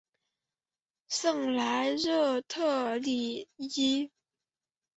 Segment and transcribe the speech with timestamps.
[1.09, 4.11] 圣莱热特里耶伊。